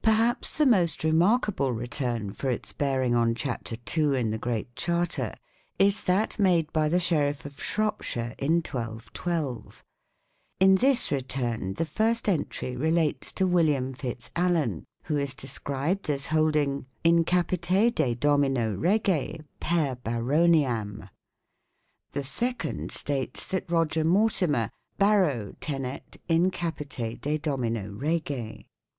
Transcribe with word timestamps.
Perhaps 0.00 0.56
the 0.56 0.64
most 0.64 1.04
remarkable 1.04 1.74
return 1.74 2.32
for 2.32 2.48
its 2.48 2.72
bearing 2.72 3.14
on 3.14 3.34
chapter 3.34 3.76
2 3.76 4.14
in 4.14 4.30
the 4.30 4.38
Great 4.38 4.74
Charter, 4.74 5.34
is 5.78 6.04
that 6.04 6.38
made 6.38 6.72
by 6.72 6.88
the 6.88 6.98
Sheriff 6.98 7.44
of 7.44 7.60
Shropshire 7.62 8.34
in 8.38 8.62
I2I2. 8.62 9.12
2 9.74 9.82
In 10.60 10.76
this 10.76 11.12
return 11.12 11.74
the 11.74 11.84
first 11.84 12.30
entry 12.30 12.76
relates 12.76 13.30
to 13.32 13.46
William 13.46 13.92
Fitz 13.92 14.30
Alan, 14.34 14.86
who 15.02 15.18
is 15.18 15.34
de 15.34 15.46
scribed 15.46 16.08
as 16.08 16.24
holding" 16.32 16.86
in 17.04 17.24
capite 17.24 17.94
de 17.94 18.14
domino 18.14 18.72
Rege 18.74 19.44
per 19.60 19.96
baroniam". 19.96 21.10
The 22.12 22.24
second 22.24 22.90
states 22.90 23.44
that 23.48 23.70
Roger 23.70 24.02
Mortimer" 24.02 24.70
baro 24.98 25.52
tenet 25.60 26.16
in 26.26 26.50
capite 26.50 27.20
de 27.20 27.36
domino 27.36 27.90
Rege". 27.90 28.64